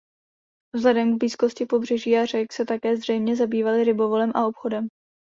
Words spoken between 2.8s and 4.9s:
zřejmě zabývali rybolovem a obchodem.